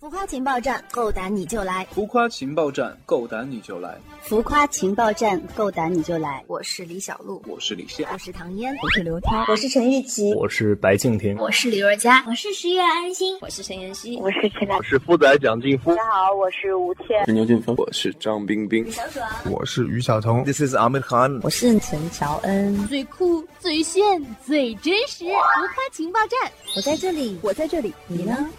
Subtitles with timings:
[0.00, 1.86] 浮夸情报站，够胆你就来！
[1.92, 3.96] 浮夸情报站，够胆你就来！
[4.20, 6.44] 浮夸情报站，够胆你就来！
[6.46, 15.94] 我是李小璐，我是李现，我是唐嫣，我是刘涛，我是陈玉琪，我是白敬亭，我是李若佳，我是十月安心，我是陈妍希，我是陈我是富仔蒋劲夫。
[15.94, 22.86] 大家好，我是吴倩，我是牛俊峰，我是张冰冰，小爽，我是于晓彤，This is Ahmed Khan，我是陈乔恩。
[22.88, 24.02] 最酷、最炫、
[24.44, 28.50] 最真实，浮夸情报站，我在这里，我在这里，你呢？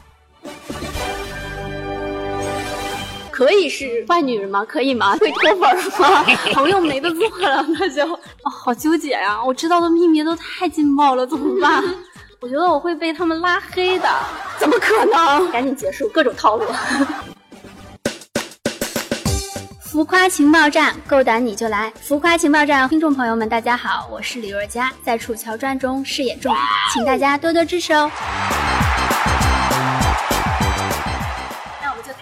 [3.35, 4.63] 可以是坏女人吗？
[4.63, 5.17] 可以吗？
[5.17, 5.59] 会脱粉
[5.99, 6.25] 吗？
[6.55, 8.01] 朋友没得做了，那就
[8.43, 9.37] 哦，好纠结呀！
[9.45, 11.83] 我知道的秘密都太劲爆了，怎么办？
[12.39, 14.07] 我觉得我会被他们拉黑的，
[14.57, 15.51] 怎么可能？
[15.51, 16.65] 赶紧结束各种套路。
[19.81, 21.91] 浮夸情报站，够胆你就来！
[22.01, 26.57] 浮夸情报站，听众朋友们，大家好，我是李若佳，在《楚乔传》中饰演仲宇，
[26.93, 28.09] 请大家多多支持哦。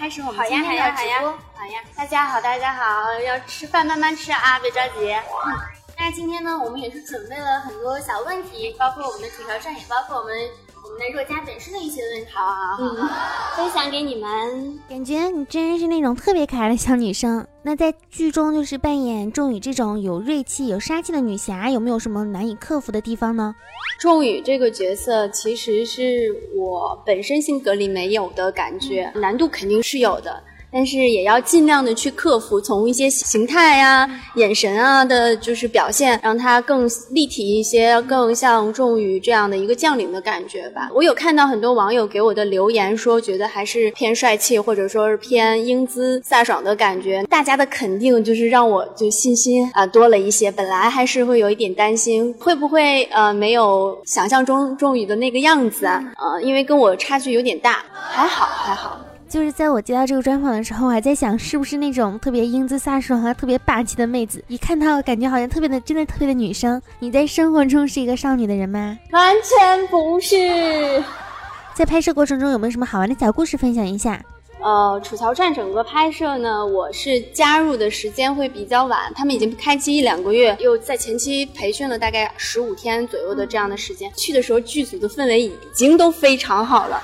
[0.03, 5.13] 开始我们今天的直播，好呀，大家好，大家好，要吃饭慢慢吃啊，别着急。
[5.13, 5.55] 嗯，
[5.97, 10.35] 那今天呢，我们也是准备了很多小问题，包括我们的吐槽站，也包括我们
[10.83, 13.09] 我们的若佳本身的一些问题，好好好，嗯，
[13.55, 14.79] 分享给你们。
[14.89, 17.47] 感觉你真是那种特别可爱的小女生。
[17.61, 23.55] 那在剧中就是扮演仲宇这种有锐气、有杀气的女侠，有没有什么难以克服的地方呢？
[23.97, 30.43] 仲宇这个角色其实是我本身性格里没有的感觉，难度肯定是有的。
[30.73, 40.89] 但是也要尽量的去克服，从一些形态呀、眼神啊的，就是表现，让他更立体一些，更像仲宇这样的一个将领的感觉吧。
[40.95, 47.23] 我有看到很多网友给我的留言，说觉得还是偏帅气，或者说是偏英姿飒爽的感觉。
[47.29, 50.49] 大家的肯定就是让我就信心啊多了一些。
[50.49, 56.03] 本来还是会有一点担心，会不会呃没有想象中仲宇的那个样子啊？
[56.17, 58.99] 呃，因为跟我差距有点大，还好还好。
[59.33, 66.79] 就是在我接到这个专访的时候，我还在想是不是那种特别英姿飒爽和特别霸气的妹子，一看到感觉好像特别的，真的特别的女生。
[66.99, 68.95] 你在生活中是一个少女的人吗？
[69.09, 71.03] 完全不是。
[71.73, 74.23] 在拍摄过程中有没有什么好玩的小故事分享一下？
[74.61, 84.11] 呃，《楚乔传》整个拍摄呢，我是加入的时间会比较晚，他们已经开机一两个月，又在前期培训了大概十五天左右的这样的时间。
[84.15, 87.01] 去的时候，剧组的氛围已经都非常好了。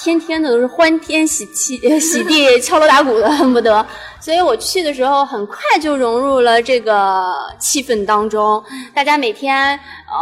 [0.00, 3.84] 天天的都是欢天喜气、 喜地、敲锣打鼓的，恨不得。
[4.18, 8.62] 所以我去的时候，很快就融入了这个气氛当中。
[8.94, 9.78] 大家每天
[10.08, 10.16] 呃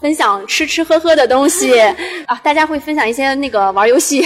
[0.00, 1.80] 分享吃吃喝喝的东西
[2.26, 4.24] 啊，大家会分享一些那个玩游戏、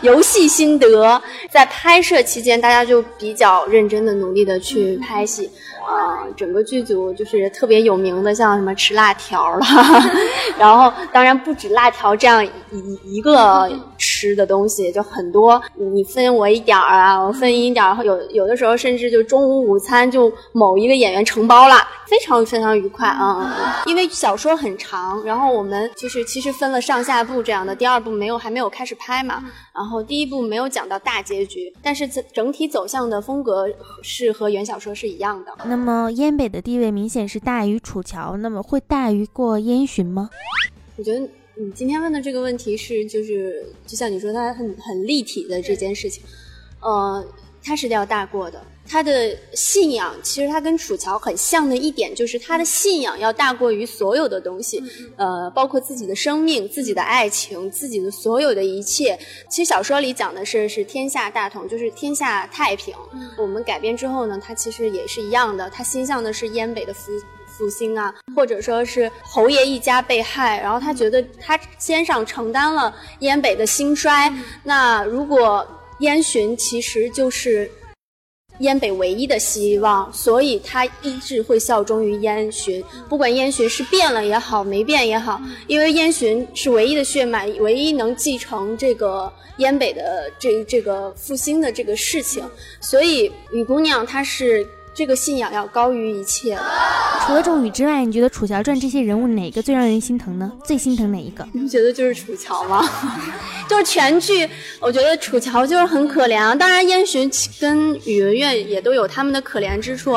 [0.00, 1.20] 游戏心得。
[1.50, 5.50] 在拍摄期间，大家就比较认真的、努力的去拍戏。
[5.88, 9.66] 啊，整个剧组就是特别有名的，像什么吃辣条了，
[10.58, 12.50] 然后当然不止辣条这样一
[13.16, 13.66] 一个
[13.96, 21.76] 吃的东西，就很多，你分我一点儿啊，我分你一点儿，有有的时候甚至就中午午餐就某一个演员承包了，
[22.06, 23.82] 非常非常愉快啊。
[23.86, 29.42] 因为小说很长，然后我们就是其实分了上下部这样的，第二部没有还没有开始拍嘛，
[29.74, 33.66] 然后第一部没有讲到大结局，但是整体走向的风格
[34.02, 35.52] 是和原小说是一样的。
[35.64, 40.28] 那那么燕北的地位明显是大于楚乔，那么会大于过燕洵吗？
[40.96, 41.20] 我觉得
[41.54, 46.24] 你今天问的这个问题是，就是就像你说，它很很立体的这件事情，
[46.80, 47.24] 呃，
[47.62, 48.60] 它是要大过的。
[48.88, 54.82] 他的信仰其实他跟楚乔很像的一点，就是他的信仰要大过于所有的东西，
[55.16, 59.18] 呃，包括自己的生命、自己的爱情、自己的所有的一切。
[59.50, 62.94] 其实小说里讲的是是天下大同，就是天下太平。
[63.36, 67.12] 我们改编之后呢，他其实也是一样的，他心向的是燕北的福
[67.46, 74.32] 复兴啊，或者说是侯爷一家被害，然后他觉得他肩上承担了燕北的兴衰。
[74.64, 75.66] 那如果
[75.98, 77.70] 燕洵其实就是。
[78.60, 92.44] 燕北唯一的希望，所以他一直会效忠于燕洵，不管燕洵是变了也好，没变也好，因为燕洵是唯一的血脉，唯一能继承这个燕北的这这个复兴的这个事情，
[92.80, 94.66] 所以雨姑娘她是。
[94.98, 96.58] 这个信仰要高于一切。
[97.24, 100.50] 除了仲宇之外，你觉得《楚乔传》这些人物哪个最让人心疼呢？
[100.64, 101.46] 最心疼哪一个？
[101.52, 102.82] 你觉得就是楚乔吗？
[103.70, 104.48] 就是全剧，
[104.80, 106.52] 我觉得楚乔就是很可怜啊。
[106.52, 107.30] 当然，燕洵
[107.60, 110.16] 跟宇文玥也都有他们的可怜之处。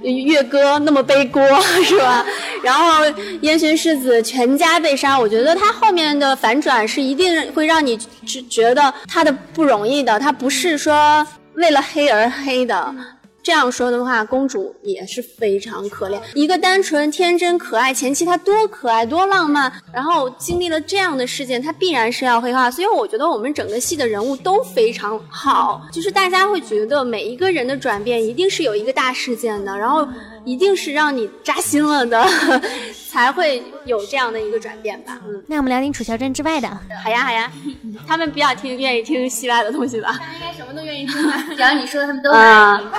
[0.00, 1.42] 月哥那么背锅
[1.84, 2.24] 是吧？
[2.64, 3.04] 然后
[3.42, 7.98] 燕洵世子全家被杀，我觉得他后面的反转是一定会让你
[8.48, 10.18] 觉得他的不容易的。
[10.18, 11.26] 他不是说
[11.56, 12.94] 为了黑而黑的。
[13.42, 16.20] 这样说的话，公主也是非常可怜。
[16.34, 22.70] 一个单纯、天真、可爱前期，她多可爱、多浪漫，然后经历了这样的事件，她必然是要黑化。
[22.70, 30.06] 所以我觉得我们整个戏的人物都非常好，就是大家会觉得每一个人的转变一定是有一个大事件的，然后
[30.44, 32.24] 一定是让你扎心了的，
[33.12, 35.18] 才会有这样的一个转变吧。
[35.28, 36.68] 嗯，那我们聊点楚乔传之外的。
[37.04, 37.52] 好呀，好呀，
[38.08, 40.12] 他们比较听愿意听戏外的东西吧？
[40.18, 42.90] 他们应该什么都愿意听吧，只要你说的，他们都愿意听。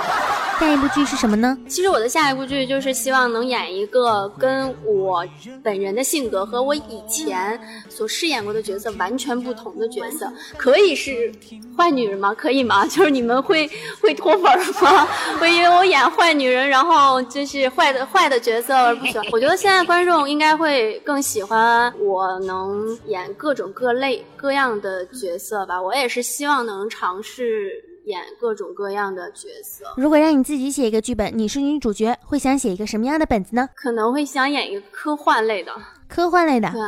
[0.60, 1.58] 下一部剧是什么呢？
[1.68, 5.26] 其实我的下一部剧就是希望能演一个跟我
[5.64, 7.58] 本人的性格和我以前
[7.88, 10.32] 所饰演过的角色完全不同的角色。
[10.56, 11.30] 可以是
[11.76, 12.32] 坏女人吗？
[12.32, 12.86] 可以吗？
[12.88, 13.68] 就是你们会
[14.00, 14.42] 会脱粉
[14.80, 15.06] 吗？
[15.40, 19.26] 会因为我演坏女人，然后就是坏的坏的角色而不喜欢？
[19.32, 25.80] 我觉得现在观众应该会更喜欢我能演各种各类各样的角色吧。
[25.80, 27.82] 我也是希望能尝试。
[28.04, 29.86] 演各种各样的角色。
[29.96, 33.66] 如果让你自己写一个剧本，你是女主角，会想写一个什么样的本子呢？
[33.74, 35.72] 可能会想演一个科幻类的，
[36.06, 36.80] 科幻类的，对，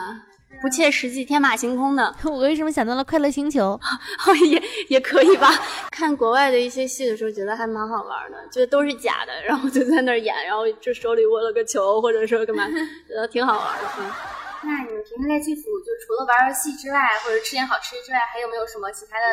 [0.67, 2.13] 不切实际、天马行空的。
[2.27, 3.79] 我为什么想到了《快乐星球》？
[4.51, 5.49] 也也可以吧。
[5.95, 12.67] 看国外的一些戏的时候，觉得还蛮好玩的，觉得都是假的，然后就在那儿演，然后就手里握了个球，或者说干嘛，
[13.07, 13.85] 觉得挺好玩的。
[14.01, 14.11] 嗯。
[14.65, 19.25] 那你们平时在剧组，就除了玩游戏之外，或者吃点好吃之外，还有没有什么其他的？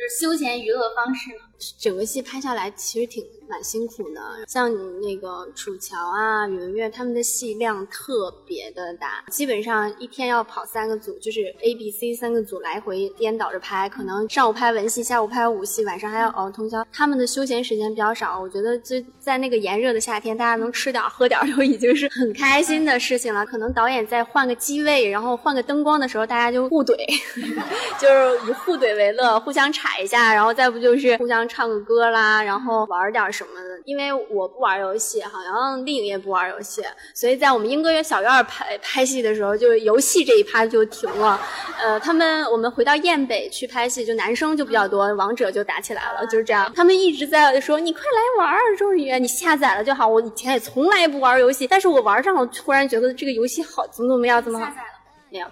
[0.00, 1.30] 就是休闲娱乐方式，
[1.78, 4.20] 整个戏拍下来其实挺蛮辛苦的。
[4.48, 16.82] 像你那个楚乔啊、宇文玥他们的戏量特别的大，基本上一天要跑三个组，就是 A、B、C 三个组来回颠倒着拍，可能上午拍文戏，下午拍武戏，晚上还要熬通宵。
[16.90, 23.44] 他们的休闲时间比较少，我觉得就在那个炎热的夏天，大家能吃点喝点就已经是很开心的事情了。
[23.44, 26.96] 可能导演在换个机位，然后换个灯光的时候，大家就互怼，
[28.00, 29.89] 就是以互怼为乐，互相踩。
[29.98, 33.80] 一下，然后再不就是互相唱个歌啦，然后玩点什么的。
[33.84, 36.82] 因为我不玩游戏，好像丽颖也不玩游戏，
[37.14, 41.40] 所以在我们莺歌园小院拍拍戏的时候，就是游戏这一趴就停了。
[41.78, 46.70] 呃，他们我们回到雁北去拍戏，就男生就比较多，王者就打起来了，就是这样。
[46.76, 54.66] 他们一直在说：“你快来玩，终于你下载了就好。”我以前也从来不玩游戏，但是我玩上了，突然觉得这个游戏好，怎么怎么样，怎么好？
[54.66, 54.88] 下载了
[55.30, 55.46] 没有？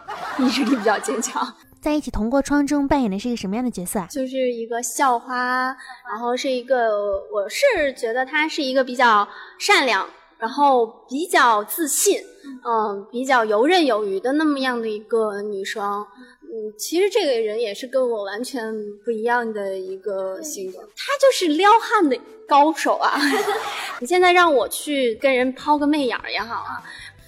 [0.46, 1.43] 意志力比较坚强。
[1.80, 4.06] 在一起同过窗中扮演的是一个什么样的角色啊？
[4.10, 5.76] 就是一个校花，
[6.08, 6.90] 然后是一个，
[7.32, 9.26] 我是觉得她是一个比较
[9.58, 10.08] 善良，
[10.38, 12.20] 然后比较自信，
[12.64, 16.04] 嗯，比较游刃有余的那么样的一个女生。
[16.50, 23.20] 嗯，其实这个人也是跟我完全不一样的一个性格，她就是撩汉的高手啊！
[24.00, 26.82] 你现在让我去跟人抛个媚眼也好啊。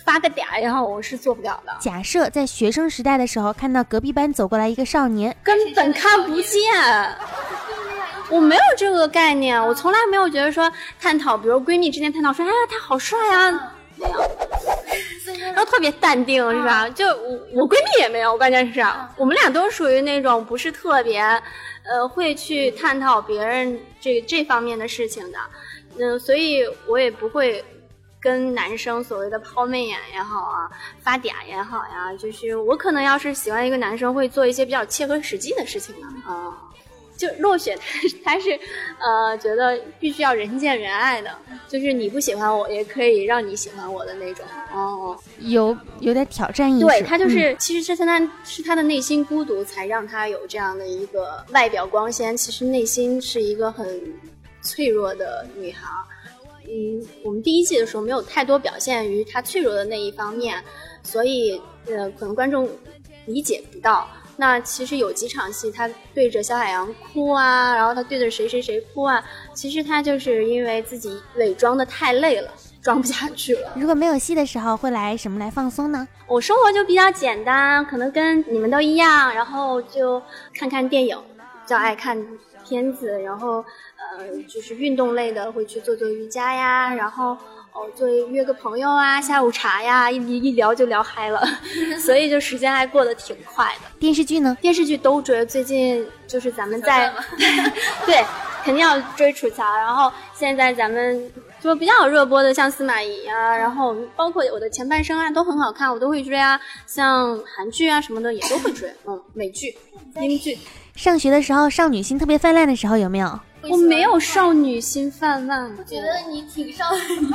[0.05, 1.73] 发个嗲然后，我是做不了的。
[1.81, 6.61] 假设在学生时代的时候，看到隔壁班走过来一个少年，根本看不见。
[8.31, 10.71] 我没有这个概念，我从来没有觉得说
[11.01, 14.21] 探讨，比如闺蜜之间探讨说，哎呀他好帅啊，没有。
[15.43, 16.89] 然后特别淡定是吧？
[16.89, 18.81] 就我我闺蜜也没有，关键是
[19.17, 21.21] 我们俩都属于那种不是特别，
[21.85, 25.39] 呃，会去探讨别人这这方面的事情的。
[25.99, 27.65] 嗯，所以我也不会。
[28.21, 30.71] 跟男生所谓的抛媚眼也好啊，
[31.03, 36.53] 发嗲也好呀，就是我可能要是喜欢一个男生，会做一些比较切合实际的事情呢啊。
[37.17, 38.59] 就落雪，他他是
[38.99, 41.31] 呃觉得必须要人见人爱的，
[41.69, 44.43] 就是你不喜欢我，也可以让你喜欢我的那种
[44.73, 45.15] 哦。
[45.41, 46.87] 有有点挑战意识。
[46.87, 53.87] 对他就是，其实是他是他的内心孤独，才让他有这样的一个外表光鲜，其实内心是一个很
[54.63, 55.91] 脆弱的女孩。
[56.65, 60.63] 嗯，我们第一季的时候没有太多表现于他脆弱的那一方面，
[61.03, 62.69] 所以呃，可能观众
[63.27, 64.07] 理解不到。
[64.37, 72.51] 那其实有几场戏，他对着小海洋哭啊，然后他对着谁谁谁哭啊，其实他就是因为自己伪装的太累了，
[72.81, 73.73] 装不下去了。
[73.77, 76.09] 如果没有戏的时候，会来什么来放松呢？
[76.27, 80.23] 我生活就比较简单，可能跟你们都一样，然后就
[80.55, 82.25] 看看电影，比较爱看
[82.67, 83.65] 片子，然后。
[84.01, 87.37] 呃，就是运动类的，会去做做瑜伽呀，然后
[87.73, 91.41] 哦，做约个朋友啊，下午茶呀，一一聊就聊嗨了，
[92.01, 93.89] 所以就时间还过得挺快的。
[93.99, 94.57] 电视剧呢？
[94.61, 97.13] 电视剧都追，最近就是咱们在，
[98.07, 98.25] 对，
[98.65, 101.31] 肯定要追楚乔，然后现在咱们
[101.63, 109.77] 就比较热播的，像司马懿啊，然后包括我的前半生啊，都很好看，我都会追啊，像韩剧啊什么的也都会追， 嗯，美剧、
[110.17, 110.59] 英剧。
[110.97, 113.39] 上学的时候，少女心特别泛滥的时候有没有？
[113.69, 117.29] 我没有少女心泛滥，我觉得你挺少女。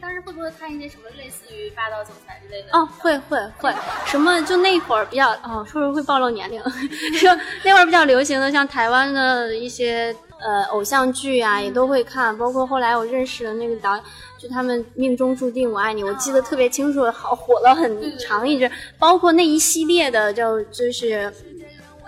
[0.00, 2.68] 当时会不会看一些什么类似于霸道总裁之类的？
[2.76, 3.72] 哦，会会会，
[4.04, 6.60] 什么就那会儿比较哦，是不是会暴露年龄？
[7.22, 7.28] 就
[7.62, 14.04] 那会儿比较流行的，像台湾的一些呃偶像剧啊，也都会看，包括后来我认识的那个导演，
[14.38, 21.32] 就他们命中注定我爱你，我记得特别清楚，好火了很长一阵，包括那一系列的就就是。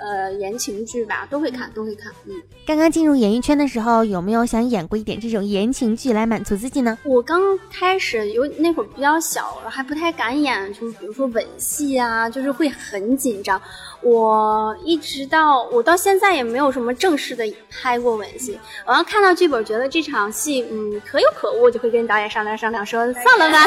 [0.07, 2.13] 呃，言情剧吧，都会看，都会看。
[2.27, 2.33] 嗯，
[2.65, 6.97] 刚刚进入演艺圈的时候，有没有想演过一点这种言情剧来满足自己呢？
[7.03, 7.41] 我刚
[7.73, 13.61] 开始有那会儿比较小，还不太敢演，就是比如说吻戏啊，就是会很紧张。
[14.01, 18.57] 我一直到我到现在也没有什么正式的拍过吻戏。
[18.87, 23.65] 我要看到剧本，觉得这场戏嗯可有可无，就会跟导演商量商量，说算了吧。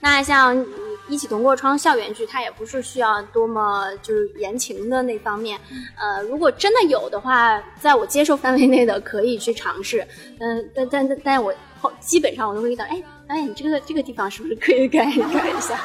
[0.00, 0.64] 那像。
[1.08, 5.58] 一起同过窗校园剧，它也不是需要多么就是言情的那方面，
[5.98, 10.06] 呃，如果真的有的话，在我接受范围内的可以去尝试，
[10.38, 15.78] 嗯，但但但但我后基本上我都会遇到，哎，导演你这个这个地方是不是可以改改一下？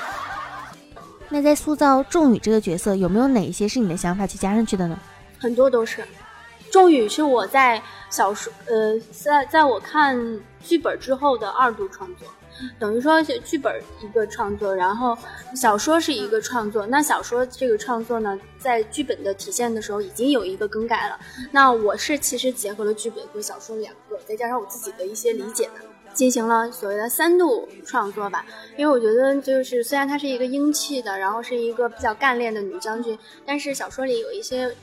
[1.29, 4.97] 那在塑造仲宇这个角色，有没有哪一些是你的想法去加上去的呢？
[5.39, 6.01] 很多都是，
[6.71, 12.27] 仲宇是我在小说，呃，在在我看剧本之后的二度创作。
[12.79, 15.17] 等于说剧本一个创作，然后
[15.55, 16.85] 小说是一个创作。
[16.87, 21.19] 那小说这个创作呢，在剧本的体现的时候已经有一个更改了。
[21.51, 25.69] 那我是其实结合了剧本和小说两个，再加上我自己的一些理解，
[26.13, 28.45] 进行了所谓的三度创作吧。
[28.75, 34.75] 因为我觉得就是虽然她是一个英气的，然后是一个比较干练的女将军，但是小说里有一些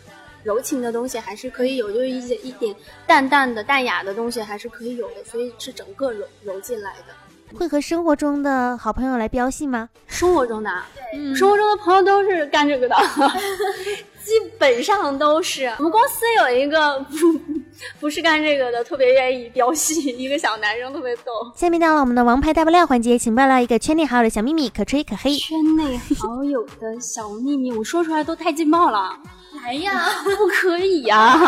[0.42, 2.74] 柔情的东西还是可以有，就是一些一点
[3.06, 7.14] 淡淡的淡雅的东西还是可以有的，所以是整个揉揉进来的。
[7.56, 9.88] 会和生活中的好朋友来飙戏吗？
[10.06, 10.70] 生活中的，
[11.12, 12.96] 对，生活中的朋友都是干这个的，
[14.24, 15.66] 基本上都是。
[15.78, 17.16] 我们公司有一个不
[18.00, 21.32] 不是干这个的，特别愿意飙戏，一个小男生特别逗。
[21.54, 25.36] 下面到了我们的王牌大爆料环节，请爆料一个圈内好友的小秘密，可吹可黑。
[25.36, 29.10] 圈内好友的小秘密，我说出来都太劲爆了。
[29.64, 31.38] 来呀， 不可以呀，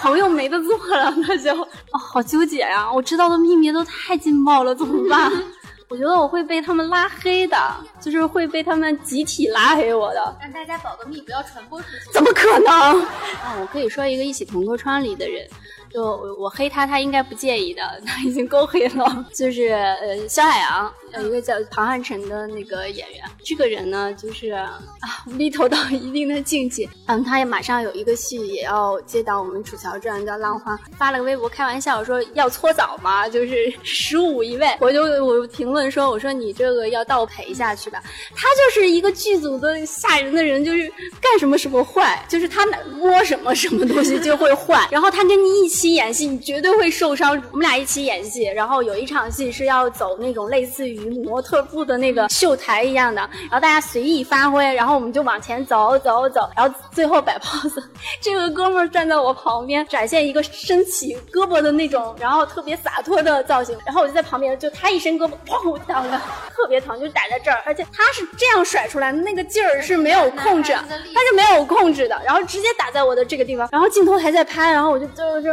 [0.00, 2.90] 朋友没得做了，那就哦，好纠结呀！
[2.92, 5.30] 我知道的秘密都太劲爆了，怎么办？
[5.88, 7.56] 我觉得我会被他们拉黑的，
[8.00, 10.36] 就是会被他们集体拉黑我的。
[10.40, 12.10] 让大家保个密，不要传播出去。
[12.10, 12.72] 怎么可能？
[13.44, 15.46] 啊，我可以说一个一起同过窗里的人。
[15.92, 19.26] 就我我黑他，他应该不介意的，他已经够黑了。
[19.34, 24.80] 就是呃，肖海洋有一个叫唐汉晨的那个演员，这个人呢，就是啊
[25.26, 26.88] 无厘头到一定的境界。
[27.06, 34.68] 嗯，他也马上有一个戏也要接到我们《楚乔传》叫《浪花》，发了个微博开玩笑说要搓澡嘛，就是十五一位。
[34.80, 38.00] 我就我评论说，我说你这个要倒赔下去吧。
[38.34, 40.88] 他就是一个剧组的吓人的人，就是
[41.20, 44.86] 干什么什么坏，就是他摸什么什么东西就会坏。
[44.90, 45.72] 然后他跟你一。
[45.72, 47.30] 起演戏，你绝对会受伤。
[47.50, 57.82] 我们俩一起演戏，然后有一场戏是要走那种类似于模特步的那个秀台一样的，然后大家随意发挥，然后我们就往前走走走，然后最后摆 pose。
[58.20, 63.76] 这个哥们儿站在我旁边，展现一个伸起胳膊的那种，然后特别洒脱的造型。
[63.84, 66.20] 然后我就在旁边，就他一伸胳膊，砰，挡的，
[66.54, 67.62] 特别疼，就打在这儿。
[67.64, 73.68] 而且他是这样甩出来的，那个劲儿是没有控制， 他是没有控制的，然后直接打在我的这个地方。
[73.72, 75.52] 然后镜头还在拍，然后我就就就。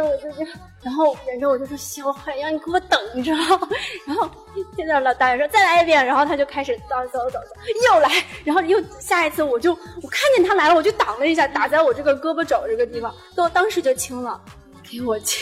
[0.82, 3.32] 然后忍着我就说小海洋，你给我等着。
[4.06, 4.30] 然后
[4.76, 8.08] 现在老导演说再来一遍，然后他就开始走走走走，又来，
[8.44, 14.40] 然后又下一次我就我看见他来了，我就挡了一下，打在我这个胳膊肘这个地方，都当时就青了，
[14.82, 15.36] 给我气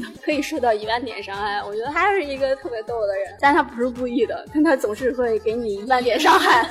[0.00, 1.62] 的可以受到一万点伤害。
[1.64, 6.68] 我觉得他是一个特别逗的人，但他不是故意的，但他总是会给你一万点伤害。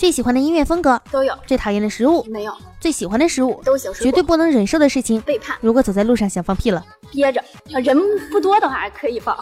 [0.00, 5.54] 最喜欢的音乐风格都有，最讨厌的食物没有，最喜欢的食物都行，绝对不能忍受的事情背叛。
[5.60, 7.94] 如果走在路上想放屁了，憋着，人
[8.30, 9.36] 不多的话可以放。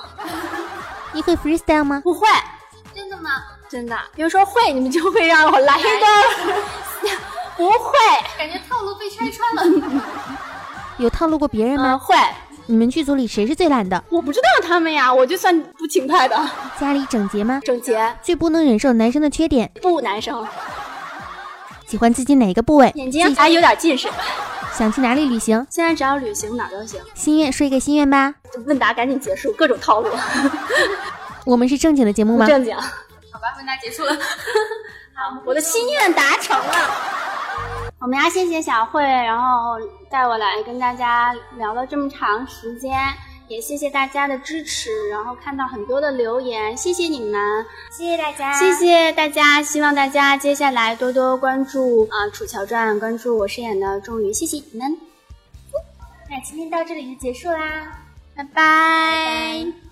[1.12, 2.00] 你会 freestyle 吗？
[2.02, 2.26] 不会，
[2.92, 3.30] 真的吗？
[3.68, 3.96] 真的。
[4.16, 7.08] 比如说会，你们就会让我来一个。
[7.56, 7.96] 不会，
[8.36, 10.02] 感觉套路被拆穿了。
[10.98, 11.96] 有套路过别人吗？
[11.96, 12.16] 会。
[12.70, 14.04] 你们剧组里谁是最懒的？
[14.10, 16.38] 我不知道他们呀，我就算不勤快的。
[16.78, 17.62] 家里整洁吗？
[17.64, 18.14] 整洁。
[18.22, 19.70] 最不能忍受男生的缺点？
[19.80, 20.46] 不男生。
[21.86, 22.92] 喜欢自己哪个部位？
[22.94, 24.06] 眼睛还有点近视。
[24.74, 25.66] 想去哪里旅行？
[25.70, 27.00] 现在只要旅行哪都行。
[27.14, 28.34] 心愿说一个心愿吧。
[28.66, 30.10] 问答赶紧结束，各种套路。
[31.46, 32.46] 我们是正经的节目吗？
[32.46, 32.76] 正经。
[32.76, 32.82] 好
[33.40, 34.12] 吧，问答结束了。
[35.16, 37.17] 好，我的心愿达成了。
[38.00, 39.76] 我们要谢谢小慧，然后
[40.08, 42.96] 带我来跟大家聊了这么长时间，
[43.48, 54.96] 也谢谢大家的支持，然后看到很多的留言，谢谢你们，谢谢大家，谢谢大家，希望大家接下来多多关注啊《楚乔传》，关注我饰演的仲宇，谢谢你们。
[56.30, 57.98] 那今天到这里就结束啦，
[58.36, 59.87] 拜拜。